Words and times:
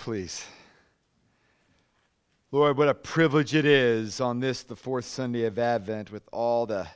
please. 0.00 0.46
Lord, 2.52 2.78
what 2.78 2.88
a 2.88 2.94
privilege 2.94 3.54
it 3.54 3.66
is 3.66 4.18
on 4.18 4.40
this, 4.40 4.62
the 4.62 4.74
fourth 4.74 5.04
Sunday 5.04 5.44
of 5.44 5.58
Advent, 5.58 6.10
with 6.10 6.26
all 6.32 6.64
the 6.64 6.88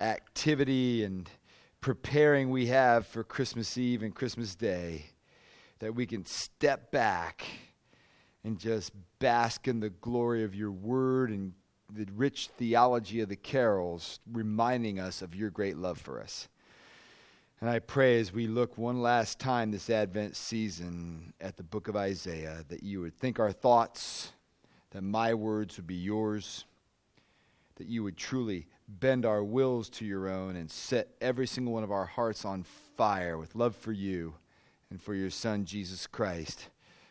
activity 0.00 1.02
and 1.02 1.28
preparing 1.80 2.50
we 2.50 2.66
have 2.66 3.08
for 3.08 3.24
Christmas 3.24 3.76
Eve 3.76 4.04
and 4.04 4.14
Christmas 4.14 4.54
Day, 4.54 5.06
that 5.80 5.96
we 5.96 6.06
can 6.06 6.24
step 6.24 6.92
back 6.92 7.44
and 8.44 8.56
just 8.56 8.92
bask 9.18 9.66
in 9.66 9.80
the 9.80 9.90
glory 9.90 10.44
of 10.44 10.54
your 10.54 10.70
word 10.70 11.30
and 11.30 11.54
the 11.92 12.06
rich 12.14 12.50
theology 12.56 13.20
of 13.20 13.28
the 13.28 13.36
carols, 13.36 14.20
reminding 14.30 15.00
us 15.00 15.22
of 15.22 15.34
your 15.34 15.50
great 15.50 15.76
love 15.76 15.98
for 15.98 16.22
us. 16.22 16.46
And 17.60 17.68
I 17.68 17.80
pray 17.80 18.20
as 18.20 18.32
we 18.32 18.46
look 18.46 18.78
one 18.78 19.02
last 19.02 19.40
time 19.40 19.72
this 19.72 19.90
Advent 19.90 20.36
season 20.36 21.32
at 21.40 21.56
the 21.56 21.64
book 21.64 21.88
of 21.88 21.96
Isaiah 21.96 22.64
that 22.68 22.84
you 22.84 23.00
would 23.00 23.16
think 23.16 23.40
our 23.40 23.50
thoughts, 23.50 24.30
that 24.90 25.02
my 25.02 25.34
words 25.34 25.76
would 25.76 25.86
be 25.86 25.96
yours, 25.96 26.66
that 27.74 27.88
you 27.88 28.04
would 28.04 28.16
truly 28.16 28.68
bend 28.86 29.26
our 29.26 29.42
wills 29.42 29.90
to 29.90 30.04
your 30.04 30.28
own 30.28 30.54
and 30.54 30.70
set 30.70 31.08
every 31.20 31.48
single 31.48 31.74
one 31.74 31.82
of 31.82 31.90
our 31.90 32.04
hearts 32.06 32.44
on 32.44 32.62
fire 32.96 33.36
with 33.36 33.56
love 33.56 33.74
for 33.74 33.92
you 33.92 34.34
and 34.90 35.02
for 35.02 35.14
your 35.14 35.30
Son, 35.30 35.64
Jesus 35.64 36.06
Christ. 36.06 36.68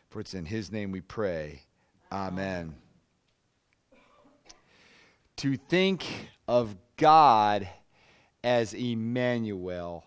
For 0.10 0.22
it's 0.22 0.34
in 0.34 0.46
his 0.46 0.72
name 0.72 0.92
we 0.92 1.02
pray. 1.02 1.64
Amen. 2.10 2.74
To 5.38 5.58
think 5.58 6.06
of 6.48 6.74
God 6.96 7.68
as 8.46 8.74
Emmanuel 8.74 10.07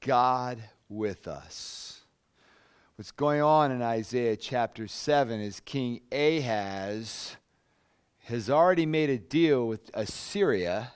God 0.00 0.62
with 0.88 1.26
us. 1.28 2.00
What's 2.96 3.10
going 3.10 3.42
on 3.42 3.72
in 3.72 3.82
Isaiah 3.82 4.36
chapter 4.36 4.88
7 4.88 5.40
is 5.40 5.60
King 5.60 6.00
Ahaz 6.10 7.36
has 8.24 8.50
already 8.50 8.86
made 8.86 9.10
a 9.10 9.18
deal 9.18 9.68
with 9.68 9.90
Assyria 9.94 10.92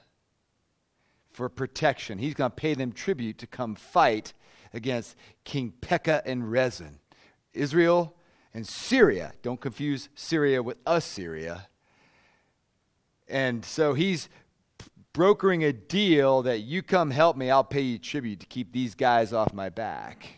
for 1.30 1.48
protection. 1.48 2.18
He's 2.18 2.34
going 2.34 2.50
to 2.50 2.56
pay 2.56 2.74
them 2.74 2.92
tribute 2.92 3.38
to 3.38 3.46
come 3.46 3.74
fight 3.74 4.32
against 4.72 5.16
King 5.44 5.72
Pekah 5.80 6.22
and 6.24 6.50
Rezin. 6.50 6.98
Israel 7.52 8.16
and 8.54 8.66
Syria. 8.66 9.32
Don't 9.42 9.60
confuse 9.60 10.08
Syria 10.14 10.62
with 10.62 10.78
Assyria. 10.86 11.68
And 13.28 13.64
so 13.64 13.94
he's 13.94 14.28
brokering 15.12 15.64
a 15.64 15.72
deal 15.72 16.42
that 16.42 16.60
you 16.60 16.82
come 16.82 17.10
help 17.10 17.36
me, 17.36 17.50
I'll 17.50 17.64
pay 17.64 17.80
you 17.80 17.98
tribute 17.98 18.40
to 18.40 18.46
keep 18.46 18.72
these 18.72 18.94
guys 18.94 19.32
off 19.32 19.52
my 19.52 19.68
back. 19.68 20.28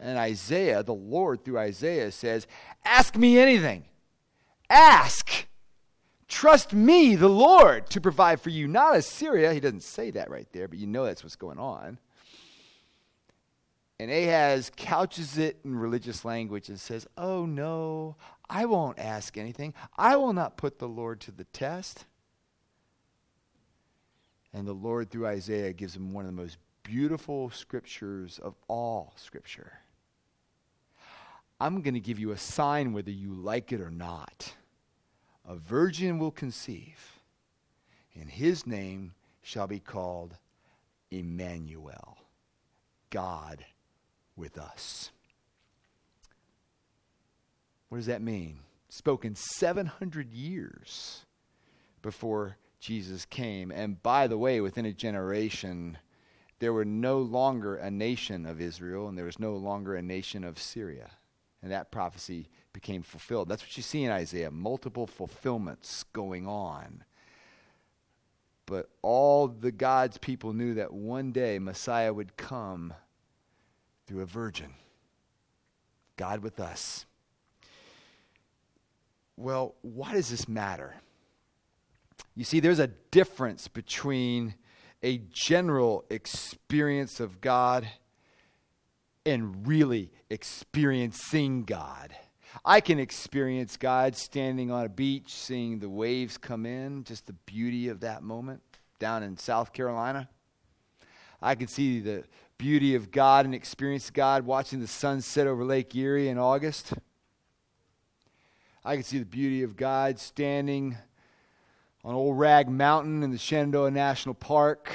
And 0.00 0.16
Isaiah, 0.16 0.82
the 0.82 0.94
Lord 0.94 1.44
through 1.44 1.58
Isaiah 1.58 2.12
says, 2.12 2.46
Ask 2.84 3.16
me 3.16 3.38
anything. 3.38 3.84
Ask. 4.70 5.46
Trust 6.28 6.74
me, 6.74 7.16
the 7.16 7.28
Lord, 7.28 7.88
to 7.90 8.00
provide 8.00 8.40
for 8.40 8.50
you, 8.50 8.68
not 8.68 8.96
Assyria. 8.96 9.54
He 9.54 9.60
doesn't 9.60 9.82
say 9.82 10.10
that 10.10 10.30
right 10.30 10.46
there, 10.52 10.68
but 10.68 10.78
you 10.78 10.86
know 10.86 11.04
that's 11.04 11.24
what's 11.24 11.36
going 11.36 11.58
on. 11.58 11.98
And 13.98 14.10
Ahaz 14.10 14.70
couches 14.76 15.38
it 15.38 15.58
in 15.64 15.74
religious 15.76 16.24
language 16.24 16.68
and 16.68 16.78
says, 16.78 17.06
Oh, 17.16 17.46
no, 17.46 18.16
I 18.48 18.66
won't 18.66 18.98
ask 18.98 19.36
anything. 19.36 19.74
I 19.96 20.16
will 20.16 20.32
not 20.32 20.56
put 20.56 20.78
the 20.78 20.88
Lord 20.88 21.20
to 21.22 21.32
the 21.32 21.44
test. 21.44 22.04
And 24.52 24.66
the 24.66 24.72
Lord, 24.72 25.10
through 25.10 25.26
Isaiah, 25.26 25.72
gives 25.72 25.94
him 25.94 26.12
one 26.12 26.24
of 26.24 26.34
the 26.34 26.42
most 26.42 26.58
beautiful 26.82 27.50
scriptures 27.50 28.38
of 28.38 28.54
all 28.66 29.12
scripture. 29.16 29.72
I'm 31.60 31.82
going 31.82 31.94
to 31.94 32.00
give 32.00 32.18
you 32.18 32.30
a 32.30 32.38
sign 32.38 32.92
whether 32.92 33.10
you 33.10 33.34
like 33.34 33.72
it 33.72 33.80
or 33.80 33.90
not. 33.90 34.54
A 35.46 35.56
virgin 35.56 36.18
will 36.18 36.30
conceive, 36.30 37.20
and 38.14 38.30
his 38.30 38.66
name 38.66 39.14
shall 39.42 39.66
be 39.66 39.80
called 39.80 40.36
Emmanuel, 41.10 42.18
God 43.10 43.64
with 44.36 44.58
us. 44.58 45.10
What 47.88 47.98
does 47.98 48.06
that 48.06 48.22
mean? 48.22 48.60
Spoken 48.90 49.34
700 49.34 50.32
years 50.32 51.24
before 52.02 52.56
Jesus 52.80 53.24
came. 53.24 53.70
And 53.70 54.02
by 54.02 54.26
the 54.26 54.38
way, 54.38 54.60
within 54.60 54.86
a 54.86 54.92
generation, 54.92 55.98
there 56.58 56.72
were 56.72 56.84
no 56.84 57.18
longer 57.18 57.76
a 57.76 57.90
nation 57.90 58.46
of 58.46 58.60
Israel, 58.60 59.08
and 59.08 59.16
there 59.16 59.24
was 59.24 59.38
no 59.38 59.56
longer 59.56 59.94
a 59.94 60.02
nation 60.02 60.44
of 60.44 60.58
Syria. 60.58 61.10
And 61.62 61.72
that 61.72 61.90
prophecy 61.90 62.48
became 62.72 63.02
fulfilled. 63.02 63.48
That's 63.48 63.62
what 63.62 63.76
you 63.76 63.82
see 63.82 64.04
in 64.04 64.10
Isaiah 64.10 64.50
multiple 64.50 65.06
fulfillments 65.06 66.04
going 66.12 66.46
on. 66.46 67.04
But 68.66 68.90
all 69.02 69.48
the 69.48 69.72
God's 69.72 70.18
people 70.18 70.52
knew 70.52 70.74
that 70.74 70.92
one 70.92 71.32
day 71.32 71.58
Messiah 71.58 72.12
would 72.12 72.36
come 72.36 72.92
through 74.06 74.20
a 74.20 74.26
virgin. 74.26 74.74
God 76.16 76.42
with 76.42 76.60
us. 76.60 77.06
Well, 79.36 79.74
why 79.82 80.12
does 80.12 80.30
this 80.30 80.48
matter? 80.48 80.96
You 82.38 82.44
see, 82.44 82.60
there's 82.60 82.78
a 82.78 82.86
difference 82.86 83.66
between 83.66 84.54
a 85.02 85.18
general 85.32 86.04
experience 86.08 87.18
of 87.18 87.40
God 87.40 87.88
and 89.26 89.66
really 89.66 90.12
experiencing 90.30 91.64
God. 91.64 92.14
I 92.64 92.80
can 92.80 93.00
experience 93.00 93.76
God 93.76 94.14
standing 94.14 94.70
on 94.70 94.84
a 94.84 94.88
beach, 94.88 95.34
seeing 95.34 95.80
the 95.80 95.88
waves 95.88 96.38
come 96.38 96.64
in, 96.64 97.02
just 97.02 97.26
the 97.26 97.32
beauty 97.32 97.88
of 97.88 97.98
that 98.00 98.22
moment 98.22 98.62
down 99.00 99.24
in 99.24 99.36
South 99.36 99.72
Carolina. 99.72 100.28
I 101.42 101.56
can 101.56 101.66
see 101.66 101.98
the 101.98 102.22
beauty 102.56 102.94
of 102.94 103.10
God 103.10 103.46
and 103.46 103.54
experience 103.54 104.10
God 104.10 104.46
watching 104.46 104.78
the 104.78 104.86
sun 104.86 105.22
set 105.22 105.48
over 105.48 105.64
Lake 105.64 105.92
Erie 105.96 106.28
in 106.28 106.38
August. 106.38 106.92
I 108.84 108.94
can 108.94 109.02
see 109.02 109.18
the 109.18 109.24
beauty 109.24 109.64
of 109.64 109.76
God 109.76 110.20
standing 110.20 110.96
on 112.04 112.14
Old 112.14 112.38
Rag 112.38 112.68
Mountain 112.68 113.22
in 113.22 113.30
the 113.30 113.38
Shenandoah 113.38 113.90
National 113.90 114.34
Park, 114.34 114.90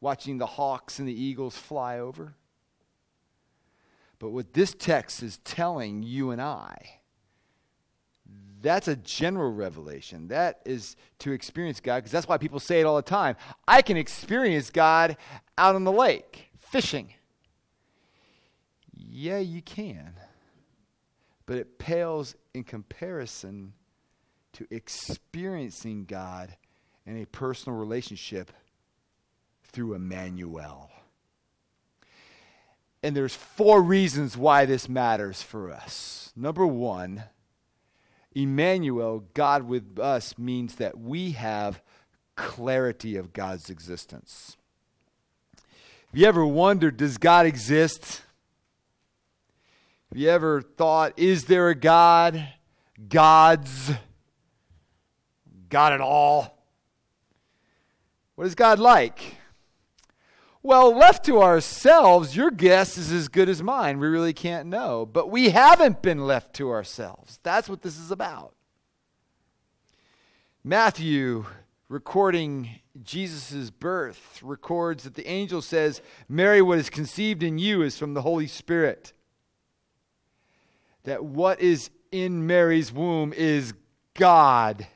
watching 0.00 0.38
the 0.38 0.46
hawks 0.46 0.98
and 0.98 1.08
the 1.08 1.14
eagles 1.14 1.56
fly 1.56 1.98
over. 1.98 2.34
But 4.18 4.30
what 4.30 4.52
this 4.52 4.74
text 4.74 5.22
is 5.22 5.38
telling 5.38 6.02
you 6.02 6.30
and 6.30 6.40
I, 6.40 7.00
that's 8.60 8.86
a 8.86 8.96
general 8.96 9.52
revelation. 9.52 10.28
That 10.28 10.60
is 10.64 10.96
to 11.18 11.32
experience 11.32 11.80
God, 11.80 11.96
because 11.96 12.12
that's 12.12 12.28
why 12.28 12.38
people 12.38 12.60
say 12.60 12.80
it 12.80 12.84
all 12.84 12.96
the 12.96 13.02
time. 13.02 13.36
I 13.66 13.82
can 13.82 13.96
experience 13.96 14.70
God 14.70 15.16
out 15.58 15.74
on 15.74 15.84
the 15.84 15.92
lake, 15.92 16.50
fishing. 16.58 17.12
Yeah, 18.94 19.38
you 19.38 19.62
can. 19.62 20.14
But 21.46 21.58
it 21.58 21.78
pales 21.78 22.36
in 22.54 22.62
comparison 22.62 23.72
to 24.54 24.66
experiencing 24.70 26.04
God 26.04 26.56
in 27.06 27.20
a 27.20 27.26
personal 27.26 27.78
relationship 27.78 28.52
through 29.64 29.94
Emmanuel. 29.94 30.90
And 33.02 33.16
there's 33.16 33.34
four 33.34 33.82
reasons 33.82 34.36
why 34.36 34.64
this 34.64 34.88
matters 34.88 35.42
for 35.42 35.72
us. 35.72 36.32
Number 36.36 36.66
one, 36.66 37.24
Emmanuel, 38.34 39.24
God 39.34 39.64
with 39.64 39.98
us, 39.98 40.38
means 40.38 40.76
that 40.76 40.98
we 40.98 41.32
have 41.32 41.82
clarity 42.36 43.16
of 43.16 43.32
God's 43.32 43.68
existence. 43.70 44.56
Have 45.56 46.20
you 46.20 46.26
ever 46.26 46.46
wondered, 46.46 46.96
does 46.96 47.18
God 47.18 47.46
exist? 47.46 48.22
Have 50.10 50.18
you 50.18 50.28
ever 50.28 50.62
thought, 50.62 51.18
is 51.18 51.46
there 51.46 51.70
a 51.70 51.74
God? 51.74 52.48
Gods? 53.08 53.92
God 55.72 55.94
at 55.94 56.02
all? 56.02 56.58
What 58.34 58.46
is 58.46 58.54
God 58.54 58.78
like? 58.78 59.36
Well, 60.62 60.94
left 60.94 61.24
to 61.24 61.42
ourselves, 61.42 62.36
your 62.36 62.50
guess 62.50 62.98
is 62.98 63.10
as 63.10 63.28
good 63.28 63.48
as 63.48 63.62
mine. 63.62 63.98
We 63.98 64.06
really 64.06 64.34
can't 64.34 64.68
know. 64.68 65.06
But 65.06 65.30
we 65.30 65.48
haven't 65.48 66.02
been 66.02 66.26
left 66.26 66.54
to 66.56 66.70
ourselves. 66.70 67.40
That's 67.42 67.70
what 67.70 67.80
this 67.80 67.98
is 67.98 68.10
about. 68.10 68.54
Matthew, 70.62 71.46
recording 71.88 72.80
Jesus' 73.02 73.70
birth, 73.70 74.40
records 74.42 75.04
that 75.04 75.14
the 75.14 75.26
angel 75.26 75.62
says, 75.62 76.02
Mary, 76.28 76.60
what 76.60 76.78
is 76.78 76.90
conceived 76.90 77.42
in 77.42 77.58
you 77.58 77.80
is 77.80 77.96
from 77.96 78.12
the 78.12 78.22
Holy 78.22 78.46
Spirit. 78.46 79.14
That 81.04 81.24
what 81.24 81.60
is 81.60 81.90
in 82.12 82.46
Mary's 82.46 82.92
womb 82.92 83.32
is 83.32 83.72
God. 84.14 84.86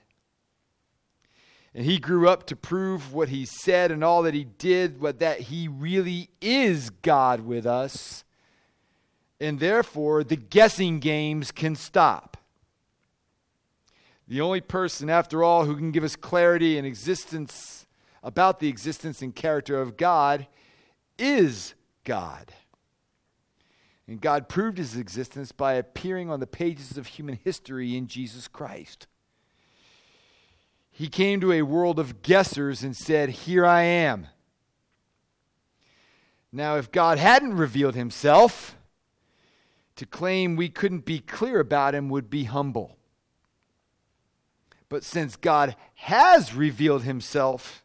And 1.77 1.85
he 1.85 1.99
grew 1.99 2.27
up 2.27 2.47
to 2.47 2.57
prove 2.57 3.13
what 3.13 3.29
he 3.29 3.45
said 3.45 3.91
and 3.91 4.03
all 4.03 4.23
that 4.23 4.33
he 4.33 4.45
did, 4.45 4.99
but 4.99 5.19
that 5.19 5.41
he 5.41 5.69
really 5.69 6.31
is 6.41 6.89
God 6.89 7.41
with 7.41 7.67
us. 7.67 8.25
And 9.43 9.61
therefore, 9.61 10.25
the 10.25 10.37
guessing 10.37 11.01
games 11.01 11.53
can 11.53 11.77
stop. 11.77 12.39
The 14.27 14.41
only 14.41 14.63
person, 14.63 15.11
after 15.11 15.45
all, 15.45 15.67
who 15.67 15.77
can 15.77 15.93
give 15.93 16.03
us 16.03 16.17
clarity 16.17 16.79
and 16.79 16.87
existence 16.87 17.87
about 18.23 18.59
the 18.59 18.69
existence 18.69 19.21
and 19.21 19.37
character 19.37 19.79
of 19.79 19.99
God 19.99 20.47
is 21.19 21.75
God. 22.05 22.55
And 24.09 24.19
God 24.19 24.49
proved 24.49 24.79
his 24.79 24.97
existence 24.97 25.53
by 25.53 25.75
appearing 25.75 26.31
on 26.31 26.41
the 26.41 26.47
pages 26.47 26.97
of 26.97 27.07
human 27.07 27.39
history 27.45 27.99
in 27.99 28.07
Jesus 28.07 28.49
Christ. 28.49 29.07
He 30.97 31.09
came 31.09 31.43
to 31.43 31.53
a 31.53 31.61
world 31.61 31.99
of 31.99 32.23
guessers 32.23 32.83
and 32.83 32.97
said, 32.97 33.29
Here 33.29 33.67
I 33.67 33.83
am. 33.83 34.29
Now, 36.51 36.77
if 36.77 36.91
God 36.91 37.19
hadn't 37.19 37.59
revealed 37.59 37.95
himself, 37.95 38.79
to 39.97 40.07
claim 40.07 40.57
we 40.57 40.71
couldn't 40.71 41.05
be 41.05 41.19
clear 41.19 41.61
about 41.61 41.95
him 41.95 42.09
would 42.09 42.31
be 42.31 42.45
humble. 42.45 42.97
But 44.89 45.05
since 45.05 45.37
God 45.37 45.77
has 45.97 46.55
revealed 46.55 47.03
himself, 47.03 47.85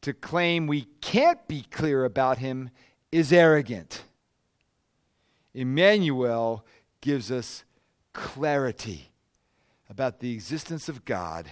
to 0.00 0.14
claim 0.14 0.68
we 0.68 0.82
can't 1.00 1.44
be 1.48 1.62
clear 1.68 2.04
about 2.04 2.38
him 2.38 2.70
is 3.10 3.32
arrogant. 3.32 4.04
Emmanuel 5.52 6.64
gives 7.00 7.32
us 7.32 7.64
clarity 8.12 9.10
about 9.90 10.20
the 10.20 10.32
existence 10.32 10.88
of 10.88 11.04
God 11.04 11.50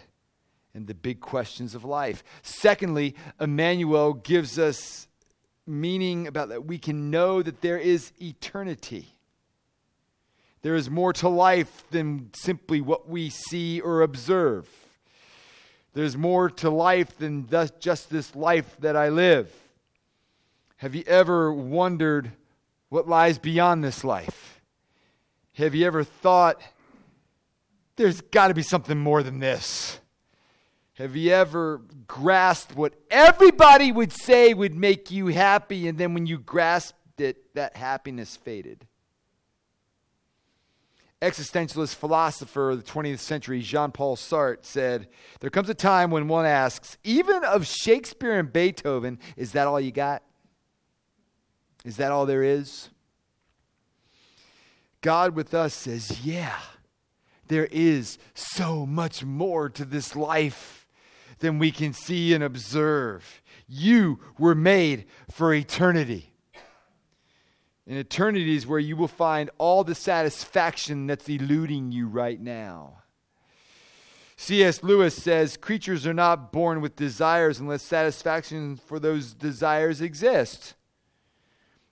and 0.75 0.87
the 0.87 0.95
big 0.95 1.21
questions 1.21 1.75
of 1.75 1.85
life. 1.85 2.25
Secondly, 2.43 3.15
Emmanuel 3.41 4.15
gives 4.15 4.59
us 4.59 5.09
meaning 5.67 6.27
about 6.27 6.49
that 6.49 6.65
we 6.65 6.79
can 6.79 7.11
know 7.11 7.43
that 7.43 7.61
there 7.61 7.79
is 7.79 8.13
eternity. 8.21 9.07
There 10.63 10.75
is 10.75 10.91
more 10.91 11.13
to 11.15 11.29
life 11.29 11.85
than 11.91 12.31
simply 12.35 12.81
what 12.81 13.09
we 13.09 13.31
see 13.31 13.81
or 13.81 14.03
observe. 14.03 14.69
There's 15.95 16.17
more 16.17 16.49
to 16.51 16.71
life 16.71 17.19
than 17.19 17.49
just 17.81 18.11
this 18.11 18.35
life 18.35 18.77
that 18.81 18.97
I 18.97 19.09
live. 19.09 19.53
Have 20.79 20.95
you 20.95 21.05
ever 21.07 21.53
wondered 21.53 22.33
what 22.89 23.09
lies 23.09 23.39
beyond 23.39 23.85
this 23.85 24.03
life? 24.03 24.61
Have 25.55 25.75
you 25.75 25.87
ever 25.87 26.03
thought, 26.03 26.61
there's 27.97 28.21
got 28.21 28.49
to 28.49 28.55
be 28.55 28.63
something 28.63 28.99
more 28.99 29.23
than 29.23 29.39
this? 29.39 30.01
Have 31.03 31.17
you 31.17 31.33
ever 31.33 31.81
grasped 32.07 32.77
what 32.77 32.95
everybody 33.11 33.91
would 33.91 34.13
say 34.13 34.55
would 34.55 34.77
make 34.77 35.11
you 35.11 35.27
happy, 35.27 35.89
and 35.89 35.99
then 35.99 36.15
when 36.15 36.27
you 36.27 36.39
grasped 36.39 37.21
it, 37.21 37.53
that 37.57 37.77
happiness 37.77 38.37
faded? 38.37 38.87
Existentialist 41.21 41.97
philosopher 41.97 42.71
of 42.71 42.85
the 42.85 42.89
20th 42.89 43.19
century, 43.19 43.63
Jean 43.63 43.91
Paul 43.91 44.15
Sartre, 44.15 44.65
said, 44.65 45.09
There 45.41 45.51
comes 45.51 45.69
a 45.69 45.75
time 45.75 46.13
when 46.13 46.29
one 46.29 46.47
asks, 46.47 46.97
even 47.03 47.43
of 47.43 47.67
Shakespeare 47.67 48.39
and 48.39 48.53
Beethoven, 48.53 49.19
is 49.37 49.51
that 49.53 49.67
all 49.67 49.81
you 49.81 49.91
got? 49.91 50.23
Is 51.85 51.97
that 51.97 52.13
all 52.13 52.27
there 52.27 52.45
is? 52.45 52.91
God 55.01 55.35
with 55.35 55.53
us 55.53 55.75
says, 55.75 56.25
Yeah, 56.25 56.61
there 57.49 57.69
is 57.73 58.19
so 58.35 58.87
much 58.87 59.25
more 59.25 59.69
to 59.69 59.85
this 59.85 60.15
life 60.15 60.82
than 61.43 61.59
we 61.59 61.71
can 61.71 61.93
see 61.93 62.33
and 62.33 62.43
observe. 62.43 63.43
You 63.69 64.19
were 64.39 64.55
made 64.55 65.05
for 65.31 65.53
eternity. 65.53 66.33
And 67.87 67.99
eternity 67.99 68.57
is 68.57 68.67
where 68.67 68.79
you 68.79 68.97
will 68.97 69.09
find 69.09 69.51
all 69.59 69.85
the 69.85 69.95
satisfaction 69.95 71.07
that's 71.07 71.29
eluding 71.29 71.93
you 71.93 72.07
right 72.07 72.41
now. 72.41 73.03
C.S. 74.37 74.83
Lewis 74.83 75.15
says 75.15 75.57
creatures 75.57 76.07
are 76.07 76.15
not 76.15 76.53
born 76.53 76.81
with 76.81 76.97
desires 76.97 77.61
unless 77.61 77.83
satisfaction 77.83 78.77
for 78.77 78.99
those 78.99 79.35
desires 79.35 80.01
exist. 80.01 80.75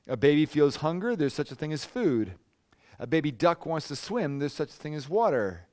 A 0.08 0.16
baby 0.16 0.46
feels 0.46 0.76
hunger, 0.76 1.14
there's 1.14 1.34
such 1.34 1.52
a 1.52 1.54
thing 1.54 1.72
as 1.72 1.84
food. 1.84 2.34
A 2.98 3.06
baby 3.06 3.30
duck 3.30 3.66
wants 3.66 3.88
to 3.88 3.96
swim, 3.96 4.38
there's 4.38 4.52
such 4.52 4.70
a 4.70 4.74
thing 4.74 4.94
as 4.94 5.08
water. 5.08 5.66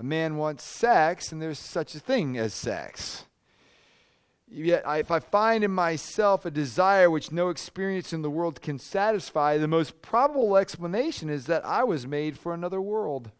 A 0.00 0.02
man 0.02 0.36
wants 0.36 0.64
sex, 0.64 1.30
and 1.30 1.42
there's 1.42 1.58
such 1.58 1.94
a 1.94 2.00
thing 2.00 2.38
as 2.38 2.54
sex. 2.54 3.26
Yet, 4.48 4.82
if 4.86 5.10
I 5.10 5.20
find 5.20 5.62
in 5.62 5.72
myself 5.72 6.46
a 6.46 6.50
desire 6.50 7.10
which 7.10 7.30
no 7.30 7.50
experience 7.50 8.14
in 8.14 8.22
the 8.22 8.30
world 8.30 8.62
can 8.62 8.78
satisfy, 8.78 9.58
the 9.58 9.68
most 9.68 10.00
probable 10.00 10.56
explanation 10.56 11.28
is 11.28 11.44
that 11.46 11.66
I 11.66 11.84
was 11.84 12.06
made 12.06 12.38
for 12.38 12.54
another 12.54 12.80
world. 12.80 13.30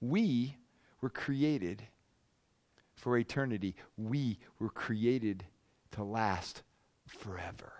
We 0.00 0.56
were 1.00 1.10
created 1.10 1.82
for 2.94 3.18
eternity, 3.18 3.74
we 3.96 4.38
were 4.60 4.70
created 4.70 5.44
to 5.92 6.04
last 6.04 6.62
forever. 7.06 7.72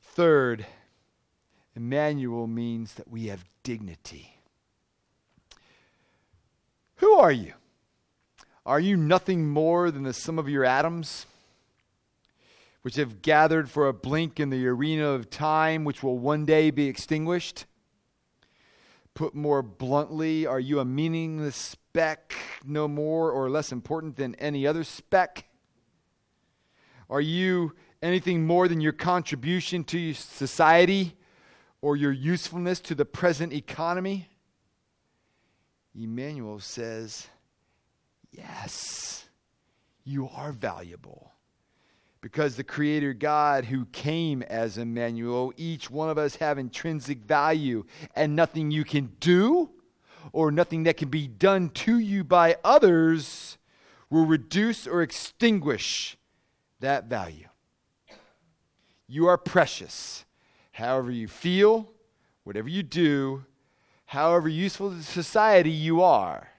Third, 0.00 0.64
Emmanuel 1.76 2.46
means 2.46 2.94
that 2.94 3.08
we 3.08 3.26
have 3.26 3.44
dignity. 3.62 4.38
Who 6.96 7.12
are 7.14 7.30
you? 7.30 7.52
Are 8.64 8.80
you 8.80 8.96
nothing 8.96 9.46
more 9.46 9.90
than 9.90 10.02
the 10.02 10.14
sum 10.14 10.38
of 10.38 10.48
your 10.48 10.64
atoms, 10.64 11.26
which 12.80 12.96
have 12.96 13.20
gathered 13.20 13.68
for 13.68 13.86
a 13.86 13.92
blink 13.92 14.40
in 14.40 14.48
the 14.48 14.66
arena 14.66 15.08
of 15.08 15.28
time, 15.28 15.84
which 15.84 16.02
will 16.02 16.18
one 16.18 16.46
day 16.46 16.70
be 16.70 16.86
extinguished? 16.86 17.66
Put 19.12 19.34
more 19.34 19.62
bluntly, 19.62 20.46
are 20.46 20.60
you 20.60 20.80
a 20.80 20.84
meaningless 20.84 21.56
speck, 21.56 22.34
no 22.64 22.88
more 22.88 23.30
or 23.30 23.50
less 23.50 23.70
important 23.70 24.16
than 24.16 24.34
any 24.36 24.66
other 24.66 24.82
speck? 24.82 25.44
Are 27.10 27.20
you 27.20 27.74
anything 28.02 28.46
more 28.46 28.66
than 28.66 28.80
your 28.80 28.92
contribution 28.92 29.84
to 29.84 30.14
society 30.14 31.16
or 31.80 31.96
your 31.96 32.12
usefulness 32.12 32.80
to 32.80 32.94
the 32.94 33.04
present 33.04 33.52
economy? 33.52 34.28
Emmanuel 35.94 36.60
says, 36.60 37.28
Yes, 38.30 39.24
you 40.04 40.28
are 40.34 40.52
valuable. 40.52 41.32
Because 42.20 42.56
the 42.56 42.64
Creator 42.64 43.14
God 43.14 43.66
who 43.66 43.86
came 43.86 44.42
as 44.42 44.78
Emmanuel, 44.78 45.52
each 45.56 45.90
one 45.90 46.10
of 46.10 46.18
us 46.18 46.36
have 46.36 46.58
intrinsic 46.58 47.18
value, 47.18 47.84
and 48.14 48.34
nothing 48.34 48.70
you 48.70 48.84
can 48.84 49.12
do 49.20 49.70
or 50.32 50.50
nothing 50.50 50.82
that 50.82 50.96
can 50.96 51.08
be 51.08 51.26
done 51.26 51.70
to 51.70 51.98
you 51.98 52.24
by 52.24 52.56
others 52.64 53.56
will 54.10 54.26
reduce 54.26 54.86
or 54.86 55.02
extinguish 55.02 56.18
that 56.80 57.06
value. 57.06 57.48
You 59.08 59.26
are 59.28 59.38
precious. 59.38 60.25
However, 60.76 61.10
you 61.10 61.26
feel, 61.26 61.90
whatever 62.44 62.68
you 62.68 62.82
do, 62.82 63.46
however 64.04 64.46
useful 64.46 64.90
to 64.90 65.02
society 65.02 65.70
you 65.70 66.02
are, 66.02 66.50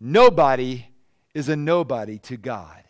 nobody 0.00 0.86
is 1.32 1.48
a 1.48 1.54
nobody 1.54 2.18
to 2.18 2.36
God. 2.36 2.82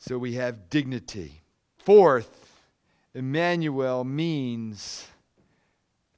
So 0.00 0.18
we 0.18 0.34
have 0.34 0.68
dignity. 0.70 1.42
Fourth, 1.76 2.64
Emmanuel 3.14 4.02
means 4.02 5.06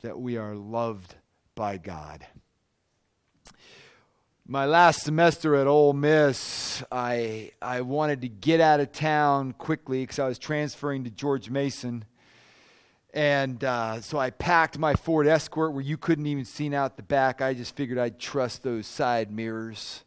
that 0.01 0.19
we 0.19 0.39
are 0.39 0.55
loved 0.55 1.15
by 1.55 1.77
God 1.77 2.27
my 4.51 4.67
last 4.67 5.05
semester 5.05 5.55
at 5.55 5.69
Ole 5.69 5.93
Miss, 5.93 6.83
I 6.91 7.53
I 7.63 7.83
wanted 7.83 8.23
to 8.23 8.29
get 8.29 8.61
out 8.61 8.81
of 8.81 8.91
town 8.91 9.53
quickly 9.53 10.03
because 10.03 10.19
I 10.19 10.27
was 10.27 10.41
transferring 10.41 11.05
to 11.05 11.11
George 11.11 11.49
Mason, 11.51 12.05
and 13.15 13.63
uh, 13.63 14.01
so 14.01 14.19
I 14.19 14.31
packed 14.31 14.77
my 14.77 14.95
Ford 14.95 15.29
Escort 15.29 15.73
where 15.73 15.85
you 15.85 15.97
couldn't 15.97 16.27
even 16.27 16.45
see 16.45 16.75
out 16.75 16.97
the 16.97 17.05
back. 17.05 17.41
I 17.41 17.55
just 17.55 17.77
figured 17.77 17.97
I'd 17.97 18.19
trust 18.19 18.65
those 18.65 18.89
side 18.89 19.31
mirrors, 19.31 20.03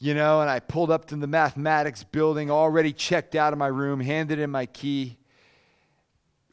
you 0.00 0.14
know. 0.14 0.40
And 0.40 0.50
I 0.50 0.58
pulled 0.58 0.90
up 0.90 1.04
to 1.06 1.16
the 1.16 1.28
mathematics 1.28 2.02
building, 2.02 2.50
already 2.50 2.92
checked 2.92 3.36
out 3.36 3.52
of 3.52 3.58
my 3.60 3.68
room, 3.68 4.00
handed 4.00 4.40
in 4.40 4.50
my 4.50 4.66
key, 4.66 5.16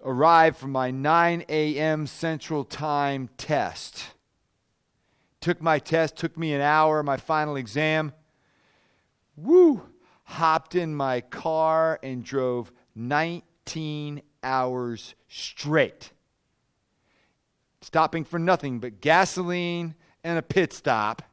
arrived 0.06 0.58
for 0.58 0.68
my 0.68 0.92
9 0.92 1.46
a.m. 1.50 2.06
Central 2.06 2.64
Time 2.64 3.28
test 3.38 4.12
Took 5.42 5.62
my 5.62 5.80
test, 5.80 6.16
took 6.16 6.38
me 6.38 6.54
an 6.54 6.62
hour, 6.62 7.02
my 7.02 7.18
final 7.18 7.56
exam. 7.56 8.14
Woo! 9.36 9.82
Hopped 10.24 10.76
in 10.76 10.96
my 10.96 11.22
car 11.22 12.00
and 12.04 12.24
drove 12.24 12.72
19 12.96 14.22
hours 14.44 15.16
straight. 15.28 16.12
Stopping 17.82 18.24
for 18.24 18.38
nothing 18.38 18.80
but 18.80 19.02
gasoline 19.02 19.96
and 20.24 20.38
a 20.38 20.44
pit 20.44 20.72
stop, 20.74 21.24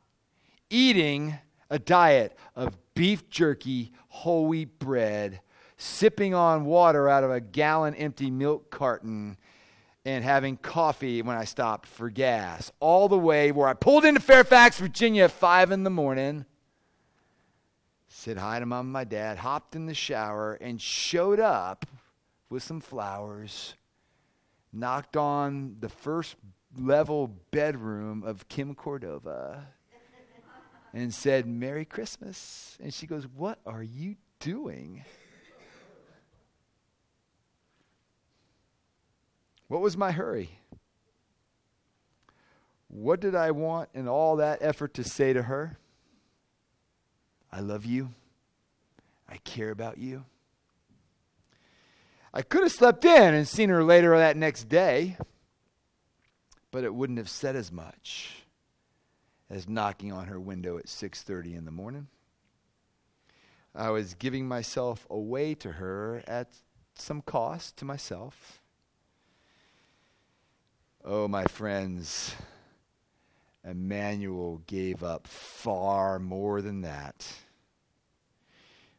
eating 0.71 1.39
a 1.69 1.79
diet 1.79 2.37
of 2.57 2.79
beef 2.95 3.29
jerky, 3.29 3.93
whole 4.09 4.47
wheat 4.47 4.79
bread, 4.79 5.41
sipping 5.77 6.35
on 6.35 6.65
water 6.65 7.09
out 7.09 7.25
of 7.25 7.31
a 7.31 7.41
gallon 7.41 7.95
empty 7.95 8.31
milk 8.31 8.71
carton, 8.71 9.37
and 10.05 10.25
having 10.25 10.57
coffee 10.57 11.23
when 11.23 11.37
I 11.37 11.45
stopped 11.45 11.87
for 11.87 12.11
gas. 12.11 12.73
All 12.81 13.09
the 13.09 13.19
way 13.19 13.53
where 13.53 13.69
I 13.69 13.75
pulled 13.75 14.05
into 14.05 14.21
Fairfax, 14.21 14.79
Virginia 14.79 15.25
at 15.25 15.33
5 15.33 15.73
in 15.73 15.83
the 15.85 15.91
morning, 15.91 16.45
said 18.09 18.39
hi 18.39 18.59
to 18.59 18.67
mom 18.67 18.87
and 18.87 18.93
my 18.93 19.05
dad, 19.05 19.39
hopped 19.39 19.77
in 19.77 19.87
the 19.87 19.95
shower, 19.95 20.55
and 20.55 20.81
showed 20.81 21.41
up 21.41 21.87
with 22.51 22.63
some 22.63 22.81
flowers, 22.81 23.75
knocked 24.73 25.17
on 25.17 25.77
the 25.81 25.89
first 25.89 26.37
level 26.77 27.29
bedroom 27.51 28.23
of 28.23 28.49
Kim 28.49 28.75
Cordova 28.75 29.67
and 30.93 31.13
said, 31.13 31.47
Merry 31.47 31.85
Christmas. 31.85 32.79
And 32.83 32.93
she 32.93 33.07
goes, 33.07 33.27
What 33.27 33.59
are 33.67 33.83
you 33.83 34.17
doing? 34.41 35.05
What 39.69 39.83
was 39.83 39.97
my 39.97 40.11
hurry? 40.11 40.59
What 42.89 43.21
did 43.21 43.35
I 43.35 43.51
want 43.51 43.91
in 43.95 44.09
all 44.09 44.37
that 44.37 44.59
effort 44.63 44.95
to 44.95 45.05
say 45.05 45.33
to 45.33 45.43
her? 45.43 45.77
I 47.53 47.61
love 47.61 47.85
you. 47.85 48.11
I 49.29 49.37
care 49.39 49.71
about 49.71 49.99
you. 49.99 50.25
I 52.33 52.43
could 52.43 52.63
have 52.63 52.73
slept 52.73 53.05
in 53.05 53.35
and 53.35 53.47
seen 53.47 53.69
her 53.69 53.85
later 53.85 54.17
that 54.17 54.37
next 54.37 54.69
day, 54.69 55.17
but 56.71 56.85
it 56.85 56.95
wouldn't 56.95 57.19
have 57.19 57.29
said 57.29 57.57
as 57.57 57.71
much 57.73 58.45
as 59.51 59.69
knocking 59.69 60.13
on 60.13 60.27
her 60.27 60.41
window 60.41 60.79
at 60.79 60.89
6:30 60.89 61.55
in 61.55 61.65
the 61.65 61.71
morning. 61.71 62.09
I 63.75 63.91
was 63.91 64.15
giving 64.15 64.49
myself 64.49 65.07
away 65.11 65.55
to 65.57 65.73
her 65.73 66.23
at 66.27 66.63
some 66.95 67.23
cost 67.23 67.77
to 67.79 67.85
myself. 67.85 68.63
Oh, 71.05 71.29
my 71.29 71.45
friends, 71.45 72.35
Emmanuel 73.65 74.63
gave 74.67 75.05
up 75.05 75.27
far 75.27 76.19
more 76.19 76.61
than 76.61 76.83
that. 76.83 77.27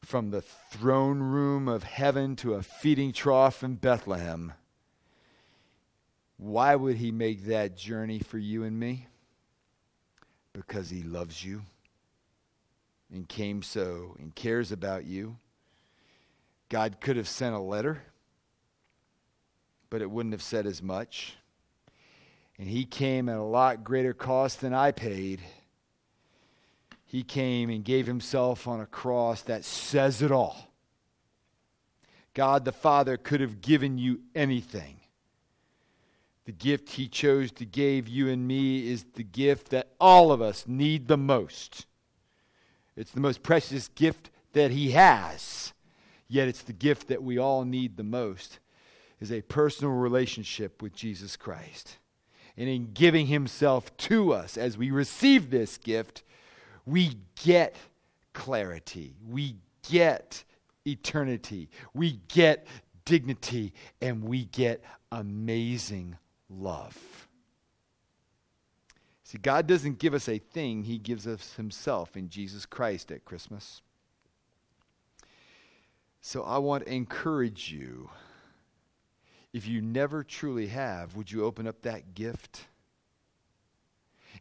From 0.01 0.31
the 0.31 0.41
throne 0.41 1.19
room 1.19 1.67
of 1.67 1.83
heaven 1.83 2.35
to 2.37 2.53
a 2.53 2.63
feeding 2.63 3.11
trough 3.11 3.63
in 3.63 3.75
Bethlehem. 3.75 4.53
Why 6.37 6.75
would 6.75 6.95
he 6.95 7.11
make 7.11 7.45
that 7.45 7.75
journey 7.75 8.19
for 8.19 8.37
you 8.37 8.63
and 8.63 8.79
me? 8.79 9.07
Because 10.53 10.89
he 10.89 11.03
loves 11.03 11.43
you 11.43 11.63
and 13.11 13.27
came 13.27 13.61
so 13.61 14.15
and 14.19 14.33
cares 14.33 14.71
about 14.71 15.05
you. 15.05 15.35
God 16.69 17.01
could 17.01 17.17
have 17.17 17.27
sent 17.27 17.55
a 17.55 17.59
letter, 17.59 18.03
but 19.89 20.01
it 20.01 20.09
wouldn't 20.09 20.33
have 20.33 20.41
said 20.41 20.65
as 20.65 20.81
much. 20.81 21.35
And 22.59 22.67
he 22.67 22.83
came 22.83 23.29
at 23.29 23.37
a 23.37 23.43
lot 23.43 23.85
greater 23.85 24.13
cost 24.13 24.59
than 24.59 24.73
I 24.73 24.91
paid. 24.91 25.39
He 27.05 27.23
came 27.23 27.69
and 27.69 27.85
gave 27.85 28.05
himself 28.05 28.67
on 28.67 28.81
a 28.81 28.85
cross 28.85 29.41
that 29.43 29.63
says 29.63 30.21
it 30.21 30.29
all. 30.29 30.73
God 32.33 32.65
the 32.65 32.73
Father 32.73 33.15
could 33.15 33.39
have 33.39 33.61
given 33.61 33.97
you 33.97 34.19
anything. 34.35 34.97
The 36.45 36.51
gift 36.51 36.91
he 36.91 37.07
chose 37.07 37.51
to 37.53 37.65
give 37.65 38.09
you 38.09 38.27
and 38.27 38.45
me 38.45 38.91
is 38.91 39.05
the 39.13 39.23
gift 39.23 39.69
that 39.69 39.91
all 39.99 40.31
of 40.31 40.41
us 40.41 40.65
need 40.67 41.07
the 41.07 41.17
most. 41.17 41.85
It's 42.95 43.11
the 43.11 43.21
most 43.21 43.41
precious 43.41 43.87
gift 43.87 44.29
that 44.51 44.71
he 44.71 44.91
has. 44.91 45.73
Yet 46.27 46.47
it's 46.49 46.63
the 46.63 46.73
gift 46.73 47.07
that 47.07 47.23
we 47.23 47.37
all 47.37 47.63
need 47.63 47.95
the 47.95 48.03
most 48.03 48.59
is 49.21 49.31
a 49.31 49.41
personal 49.43 49.93
relationship 49.93 50.81
with 50.81 50.93
Jesus 50.93 51.37
Christ 51.37 51.97
and 52.59 52.67
in 52.67 52.91
giving 52.93 53.27
himself 53.27 53.95
to 53.95 54.33
us 54.33 54.57
as 54.57 54.77
we 54.77 54.91
receive 54.91 55.49
this 55.49 55.77
gift, 55.77 56.23
we 56.85 57.13
get 57.41 57.73
clarity, 58.33 59.15
we 59.27 59.55
get 59.89 60.43
eternity, 60.85 61.69
we 61.93 62.19
get 62.27 62.67
dignity, 63.05 63.73
and 64.01 64.23
we 64.23 64.43
get 64.45 64.83
amazing 65.11 66.17
love. 66.49 67.27
See, 69.23 69.37
God 69.37 69.65
doesn't 69.65 69.99
give 69.99 70.13
us 70.13 70.27
a 70.27 70.39
thing, 70.39 70.83
He 70.83 70.97
gives 70.97 71.27
us 71.27 71.53
Himself 71.53 72.17
in 72.17 72.29
Jesus 72.29 72.65
Christ 72.65 73.09
at 73.11 73.23
Christmas. 73.23 73.81
So 76.19 76.43
I 76.43 76.57
want 76.57 76.85
to 76.85 76.93
encourage 76.93 77.71
you 77.71 78.09
if 79.53 79.67
you 79.67 79.81
never 79.81 80.23
truly 80.23 80.67
have, 80.67 81.15
would 81.15 81.31
you 81.31 81.43
open 81.43 81.67
up 81.67 81.81
that 81.81 82.13
gift? 82.13 82.67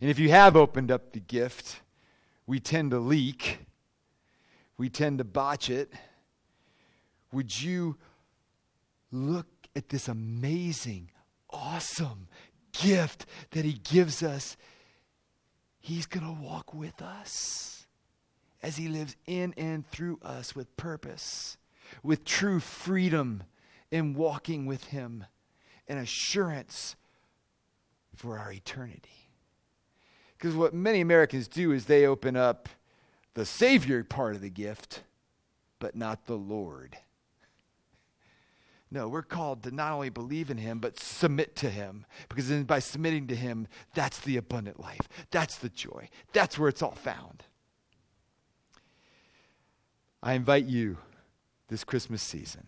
And 0.01 0.11
if 0.11 0.19
you 0.19 0.31
have 0.31 0.57
opened 0.57 0.91
up 0.91 1.13
the 1.13 1.21
gift, 1.21 1.81
we 2.47 2.61
tend 2.61 2.91
to 2.93 2.99
leak, 2.99 3.61
we 4.77 4.89
tend 4.89 5.19
to 5.19 5.25
botch 5.25 5.71
it. 5.71 5.93
Would 7.33 7.61
you 7.61 7.97
look 9.11 9.47
at 9.75 9.89
this 9.89 10.09
amazing, 10.09 11.11
awesome 11.51 12.29
gift 12.73 13.27
that 13.51 13.65
He 13.65 13.75
gives 13.75 14.23
us? 14.23 14.57
He's 15.81 16.07
going 16.07 16.27
to 16.27 16.43
walk 16.43 16.75
with 16.75 17.03
us 17.03 17.87
as 18.63 18.77
He 18.77 18.89
lives 18.89 19.17
in 19.27 19.55
and 19.57 19.87
through 19.87 20.19
us 20.23 20.55
with 20.55 20.77
purpose, 20.77 21.57
with 22.03 22.25
true 22.25 22.61
freedom 22.61 23.43
in 23.91 24.15
walking 24.15 24.67
with 24.67 24.85
Him 24.85 25.25
and 25.87 25.99
assurance 25.99 26.97
for 28.15 28.39
our 28.39 28.53
eternity. 28.53 29.31
Because 30.37 30.55
what 30.55 30.75
many 30.75 31.01
Americans 31.01 31.49
do 31.49 31.73
is 31.73 31.87
they 31.87 32.07
open 32.07 32.37
up 32.37 32.69
the 33.35 33.47
Savior 33.47 34.05
part 34.05 34.35
of 34.35 34.41
the 34.41 34.51
gift, 34.51 35.03
but 35.79 35.97
not 35.97 36.27
the 36.27 36.37
Lord. 36.37 36.99
No, 38.91 39.09
we're 39.09 39.23
called 39.23 39.63
to 39.65 39.71
not 39.71 39.93
only 39.93 40.09
believe 40.09 40.51
in 40.51 40.57
Him, 40.57 40.79
but 40.79 40.99
submit 40.99 41.55
to 41.57 41.69
Him. 41.69 42.07
Because 42.29 42.49
then 42.49 42.65
by 42.65 42.79
submitting 42.79 43.27
to 43.27 43.37
Him, 43.37 43.69
that's 43.95 44.19
the 44.21 44.37
abundant 44.37 44.81
life. 44.81 45.09
That's 45.31 45.57
the 45.57 45.69
joy. 45.69 46.09
That's 46.33 46.59
where 46.59 46.69
it's 46.69 46.83
all 46.83 46.93
found. 46.93 47.45
I 50.23 50.33
invite 50.33 50.65
you 50.65 50.99
this 51.69 51.85
Christmas 51.85 52.23
season 52.23 52.67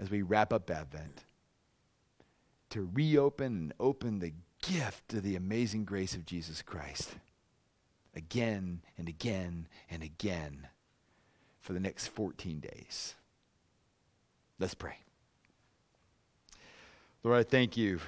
as 0.00 0.10
we 0.10 0.22
wrap 0.22 0.52
up 0.52 0.70
Advent 0.70 1.24
to 2.70 2.88
reopen 2.92 3.46
and 3.46 3.74
open 3.78 4.18
the 4.18 4.32
gift 4.62 5.12
of 5.12 5.22
the 5.22 5.36
amazing 5.36 5.84
grace 5.84 6.14
of 6.14 6.24
Jesus 6.24 6.62
Christ 6.62 7.10
again 8.14 8.80
and 8.96 9.08
again 9.08 9.68
and 9.90 10.02
again 10.02 10.68
for 11.60 11.74
the 11.74 11.80
next 11.80 12.08
14 12.08 12.60
days. 12.60 13.14
Let's 14.58 14.74
pray. 14.74 14.96
Lord, 17.22 17.38
I 17.38 17.42
thank 17.42 17.76
you 17.76 18.00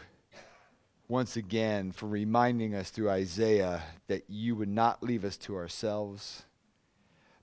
once 1.09 1.37
again 1.37 1.93
for 1.93 2.07
reminding 2.07 2.75
us 2.75 2.89
through 2.89 3.11
Isaiah 3.11 3.83
that 4.07 4.25
you 4.29 4.57
would 4.57 4.69
not 4.69 5.03
leave 5.03 5.25
us 5.25 5.37
to 5.39 5.57
ourselves, 5.57 6.45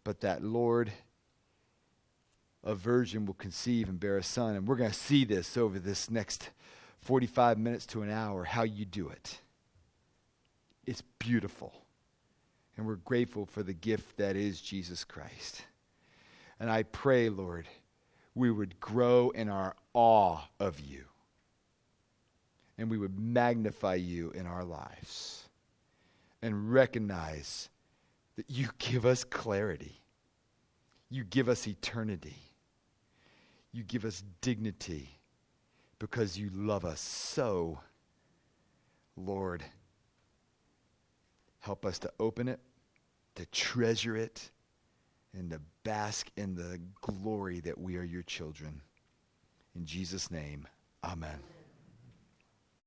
but 0.04 0.22
that, 0.22 0.44
Lord, 0.44 0.92
a 2.64 2.76
virgin 2.76 3.26
will 3.26 3.36
conceive 3.36 3.90
and 3.90 4.00
bear 4.00 4.18
a 4.18 4.24
son. 4.24 4.56
And 4.56 4.68
we're 4.68 4.76
going 4.76 4.92
to 4.92 4.96
see 4.96 5.26
this 5.26 5.58
over 5.58 5.80
this 5.80 6.10
next 6.10 6.50
45 7.02 7.58
minutes 7.58 7.86
to 7.88 8.02
an 8.02 8.10
hour, 8.10 8.44
how 8.44 8.64
you 8.64 8.86
do 8.86 9.10
it. 9.10 9.40
It's 10.86 11.04
beautiful. 11.20 11.74
And 12.76 12.86
we're 12.86 12.96
grateful 12.96 13.46
for 13.46 13.64
the 13.64 13.74
gift 13.74 14.18
that 14.18 14.36
is 14.36 14.62
Jesus 14.62 15.04
Christ. 15.04 15.64
And 16.60 16.70
I 16.70 16.84
pray, 16.84 17.30
Lord, 17.30 17.68
we 18.36 18.52
would 18.52 18.80
grow 18.80 19.30
in 19.30 19.50
our 19.50 19.76
awe 19.94 20.40
of 20.60 20.80
you. 20.80 21.06
And 22.78 22.90
we 22.90 22.98
would 22.98 23.20
magnify 23.20 23.96
you 23.96 24.32
in 24.32 24.46
our 24.46 24.64
lives. 24.64 25.48
And 26.42 26.72
recognize 26.72 27.70
that 28.36 28.50
you 28.50 28.70
give 28.78 29.06
us 29.06 29.24
clarity. 29.24 30.02
You 31.10 31.24
give 31.24 31.50
us 31.50 31.68
eternity 31.68 32.49
you 33.72 33.84
give 33.84 34.06
us 34.06 34.24
dignity 34.42 35.10
because 36.00 36.38
you 36.38 36.50
love 36.54 36.86
us 36.86 37.00
so. 37.00 37.80
Lord, 39.16 39.64
help 41.60 41.86
us 41.86 42.00
to 42.00 42.12
open 42.20 42.48
it, 42.48 42.60
to 43.36 43.46
treasure 43.48 44.16
it, 44.16 44.50
and 45.34 45.52
to 45.52 45.60
bask 45.84 46.30
in 46.38 46.56
the 46.56 46.80
glory 47.02 47.60
that 47.60 47.78
we 47.78 47.98
are 47.98 48.04
your 48.04 48.24
children. 48.24 48.82
In 49.76 49.86
Jesus' 49.86 50.32
name, 50.32 50.68
amen. 51.04 51.59